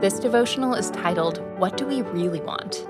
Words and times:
This 0.00 0.18
devotional 0.18 0.74
is 0.74 0.90
titled, 0.90 1.38
What 1.58 1.76
Do 1.76 1.86
We 1.86 2.02
Really 2.02 2.40
Want? 2.40 2.86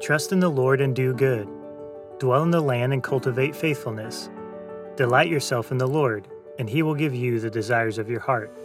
Trust 0.00 0.30
in 0.30 0.40
the 0.40 0.48
Lord 0.48 0.80
and 0.80 0.94
do 0.94 1.14
good. 1.14 1.48
Dwell 2.18 2.42
in 2.42 2.50
the 2.50 2.60
land 2.60 2.92
and 2.92 3.02
cultivate 3.02 3.56
faithfulness. 3.56 4.30
Delight 4.96 5.28
yourself 5.28 5.72
in 5.72 5.78
the 5.78 5.86
Lord, 5.86 6.28
and 6.58 6.68
he 6.68 6.82
will 6.82 6.94
give 6.94 7.14
you 7.14 7.40
the 7.40 7.50
desires 7.50 7.98
of 7.98 8.10
your 8.10 8.20
heart. 8.20 8.56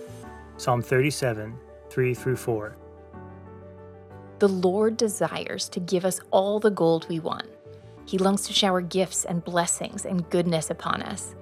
Psalm 0.58 0.82
37, 0.82 1.58
3 1.90 2.14
through 2.14 2.36
4. 2.36 2.78
The 4.40 4.50
Lord 4.50 4.98
desires 4.98 5.70
to 5.70 5.80
give 5.80 6.04
us 6.04 6.20
all 6.32 6.60
the 6.60 6.70
gold 6.70 7.08
we 7.08 7.20
want. 7.20 7.48
He 8.06 8.18
longs 8.18 8.46
to 8.48 8.54
shower 8.54 8.82
gifts 8.82 9.24
and 9.24 9.44
blessings 9.44 10.06
and 10.06 10.30
goodness 10.30 10.70
upon 10.70 11.02
us. 11.02 11.34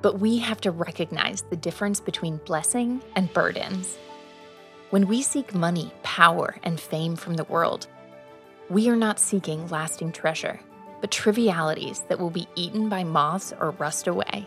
But 0.00 0.18
we 0.18 0.38
have 0.38 0.60
to 0.62 0.70
recognize 0.70 1.42
the 1.50 1.56
difference 1.56 2.00
between 2.00 2.38
blessing 2.38 3.02
and 3.14 3.32
burdens. 3.32 3.98
When 4.92 5.08
we 5.08 5.22
seek 5.22 5.54
money, 5.54 5.90
power, 6.02 6.56
and 6.64 6.78
fame 6.78 7.16
from 7.16 7.32
the 7.32 7.44
world, 7.44 7.86
we 8.68 8.90
are 8.90 8.94
not 8.96 9.18
seeking 9.18 9.66
lasting 9.68 10.12
treasure, 10.12 10.60
but 11.00 11.10
trivialities 11.10 12.00
that 12.08 12.20
will 12.20 12.28
be 12.28 12.46
eaten 12.56 12.90
by 12.90 13.02
moths 13.02 13.54
or 13.58 13.70
rust 13.70 14.06
away. 14.06 14.46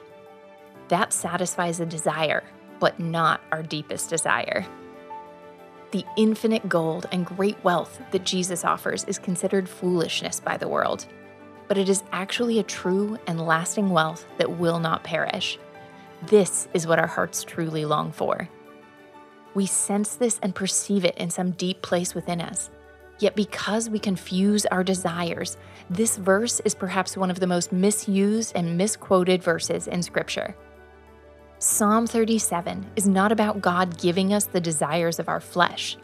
That 0.90 1.14
satisfies 1.14 1.80
a 1.80 1.86
desire, 1.88 2.44
but 2.80 3.00
not 3.00 3.42
our 3.52 3.64
deepest 3.64 4.12
desire. 4.12 4.68
The 5.90 6.06
infinite 6.16 6.70
gold 6.70 7.08
and 7.12 7.26
great 7.26 7.58
wealth 7.64 8.00
that 8.12 8.24
Jesus 8.24 8.64
offers 8.64 9.04
is 9.06 9.18
considered 9.18 9.68
foolishness 9.68 10.42
by 10.42 10.58
the 10.58 10.70
world, 10.70 11.08
but 11.68 11.80
it 11.80 11.90
is 11.90 12.04
actually 12.12 12.60
a 12.60 12.64
true 12.64 13.18
and 13.26 13.48
lasting 13.48 13.90
wealth 13.90 14.28
that 14.38 14.60
will 14.60 14.78
not 14.78 15.04
perish. 15.04 15.58
This 16.28 16.68
is 16.76 16.86
what 16.86 17.00
our 17.00 17.08
hearts 17.08 17.44
truly 17.44 17.84
long 17.84 18.12
for. 18.12 18.48
We 19.56 19.66
sense 19.66 20.16
this 20.16 20.38
and 20.44 20.54
perceive 20.54 21.06
it 21.06 21.18
in 21.18 21.32
some 21.32 21.52
deep 21.52 21.82
place 21.82 22.14
within 22.14 22.42
us. 22.42 22.70
Yet, 23.20 23.36
because 23.36 23.90
we 23.90 23.98
confuse 23.98 24.66
our 24.66 24.84
desires, 24.84 25.58
this 25.90 26.18
verse 26.18 26.60
is 26.66 26.76
perhaps 26.76 27.16
one 27.16 27.32
of 27.32 27.40
the 27.40 27.48
most 27.48 27.72
misused 27.72 28.52
and 28.54 28.78
misquoted 28.78 29.42
verses 29.42 29.88
in 29.88 30.04
Scripture. 30.04 30.54
Psalm 31.60 32.06
37 32.06 32.86
is 32.98 33.08
not 33.08 33.32
about 33.32 33.62
God 33.62 33.98
giving 33.98 34.34
us 34.34 34.46
the 34.46 34.60
desires 34.60 35.20
of 35.20 35.30
our 35.30 35.40
flesh. 35.40 35.98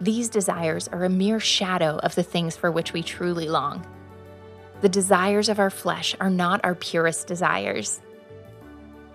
These 0.00 0.28
desires 0.28 0.88
are 0.88 1.04
a 1.04 1.08
mere 1.08 1.38
shadow 1.38 1.98
of 1.98 2.16
the 2.16 2.24
things 2.24 2.56
for 2.56 2.72
which 2.72 2.92
we 2.92 3.04
truly 3.04 3.48
long. 3.48 3.86
The 4.80 4.88
desires 4.88 5.48
of 5.48 5.60
our 5.60 5.70
flesh 5.70 6.16
are 6.20 6.30
not 6.30 6.60
our 6.64 6.74
purest 6.74 7.28
desires. 7.28 8.00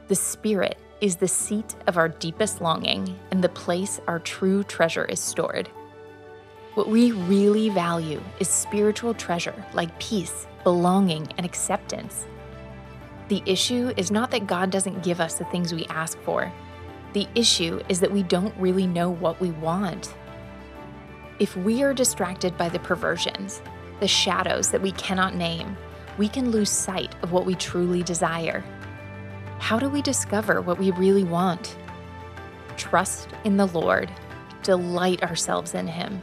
The 0.08 0.16
Spirit 0.16 0.78
is 1.02 1.18
the 1.18 1.28
seat 1.28 1.76
of 1.88 1.98
our 1.98 2.10
deepest 2.10 2.62
longing 2.62 3.18
and 3.32 3.44
the 3.44 3.50
place 3.50 4.00
our 4.08 4.20
true 4.20 4.64
treasure 4.64 5.06
is 5.06 5.20
stored. 5.20 5.68
What 6.76 6.90
we 6.90 7.12
really 7.12 7.70
value 7.70 8.22
is 8.40 8.50
spiritual 8.50 9.14
treasure 9.14 9.66
like 9.74 9.98
peace, 10.00 10.48
belonging, 10.64 11.28
and 11.38 11.46
acceptance. 11.46 12.26
The 13.28 13.42
issue 13.46 13.94
is 13.98 14.12
not 14.12 14.32
that 14.32 14.48
God 14.48 14.72
doesn't 14.72 15.04
give 15.04 15.20
us 15.20 15.36
the 15.36 15.46
things 15.46 15.74
we 15.74 15.86
ask 15.86 16.20
for. 16.22 16.52
The 17.14 17.28
issue 17.34 17.82
is 17.90 18.00
that 18.02 18.12
we 18.12 18.24
don't 18.24 18.56
really 18.58 18.88
know 18.88 19.10
what 19.10 19.40
we 19.40 19.52
want. 19.52 20.14
If 21.40 21.56
we 21.58 21.82
are 21.82 21.94
distracted 21.94 22.58
by 22.58 22.70
the 22.70 22.80
perversions, 22.80 23.62
the 24.00 24.08
shadows 24.08 24.70
that 24.72 24.82
we 24.82 24.92
cannot 24.92 25.36
name, 25.36 25.76
we 26.18 26.28
can 26.28 26.52
lose 26.52 26.70
sight 26.70 27.16
of 27.24 27.32
what 27.32 27.46
we 27.46 27.56
truly 27.56 28.04
desire 28.04 28.64
how 29.60 29.80
do 29.80 29.90
we 29.90 30.02
discover 30.02 30.62
what 30.62 30.78
we 30.78 30.92
really 30.92 31.24
want? 31.24 31.78
Trust 32.78 33.30
in 33.44 33.58
the 33.58 33.68
Lord, 33.68 34.12
delight 34.64 35.24
ourselves 35.24 35.74
in 35.74 35.88
Him. 35.88 36.22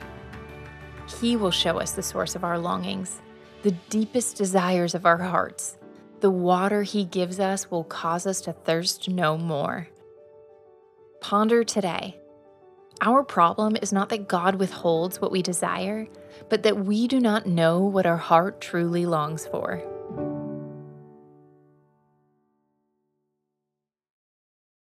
He 1.21 1.37
will 1.37 1.51
show 1.51 1.79
us 1.79 1.93
the 1.93 2.03
source 2.03 2.35
of 2.35 2.45
our 2.45 2.59
longings, 2.59 3.21
the 3.63 3.73
deepest 3.91 4.37
desires 4.37 4.95
of 4.95 5.07
our 5.07 5.19
hearts. 5.19 5.77
The 6.21 6.31
water 6.31 6.83
He 6.83 7.05
gives 7.05 7.41
us 7.41 7.71
will 7.71 7.85
cause 7.85 8.27
us 8.27 8.41
to 8.43 8.53
thirst 8.53 9.09
no 9.09 9.37
more. 9.37 9.89
Ponder 11.21 11.65
today. 11.65 12.19
Our 13.01 13.25
problem 13.25 13.77
is 13.83 13.93
not 13.93 14.11
that 14.11 14.29
God 14.29 14.57
withholds 14.57 15.21
what 15.21 15.33
we 15.33 15.43
desire, 15.43 16.07
but 16.49 16.63
that 16.63 16.85
we 16.85 17.09
do 17.09 17.19
not 17.19 17.47
know 17.47 17.81
what 17.81 18.07
our 18.07 18.17
heart 18.17 18.61
truly 18.61 19.07
longs 19.07 19.47
for. 19.47 19.83